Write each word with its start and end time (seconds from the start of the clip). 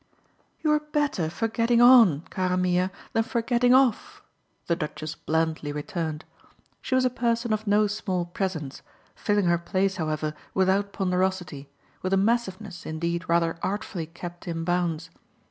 "You're 0.63 0.79
better 0.79 1.29
for 1.29 1.47
getting 1.47 1.79
on, 1.79 2.21
cara 2.31 2.57
mia, 2.57 2.89
than 3.13 3.21
for 3.21 3.43
getting 3.43 3.71
off!" 3.71 4.23
the 4.65 4.75
Duchess 4.75 5.13
blandly 5.13 5.71
returned. 5.71 6.25
She 6.81 6.95
was 6.95 7.05
a 7.05 7.09
person 7.11 7.53
of 7.53 7.67
no 7.67 7.85
small 7.85 8.25
presence, 8.25 8.81
filling 9.13 9.45
her 9.45 9.59
place, 9.59 9.97
however, 9.97 10.33
without 10.55 10.91
ponderosity, 10.91 11.69
with 12.01 12.13
a 12.13 12.17
massiveness 12.17 12.83
indeed 12.83 13.29
rather 13.29 13.59
artfully 13.61 14.07
kept 14.07 14.47
in 14.47 14.63
bounds. 14.63 15.11